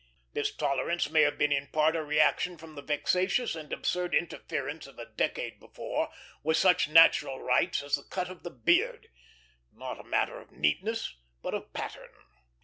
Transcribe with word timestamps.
This 0.33 0.51
tolerance 0.51 1.11
may 1.11 1.21
have 1.21 1.37
been 1.37 1.51
in 1.51 1.67
part 1.67 1.95
a 1.95 2.03
reaction 2.03 2.57
from 2.57 2.73
the 2.73 2.81
vexatious 2.81 3.55
and 3.55 3.71
absurd 3.71 4.15
interference 4.15 4.87
of 4.87 4.97
a 4.97 5.05
decade 5.05 5.59
before 5.59 6.09
with 6.41 6.57
such 6.57 6.89
natural 6.89 7.39
rights 7.39 7.83
as 7.83 7.97
the 7.97 8.03
cut 8.03 8.27
of 8.31 8.41
the 8.41 8.49
beard 8.49 9.09
not 9.71 9.99
as 9.99 10.05
matter 10.09 10.39
of 10.39 10.49
neatness, 10.51 11.17
but 11.43 11.53
of 11.53 11.71
pattern. 11.73 12.09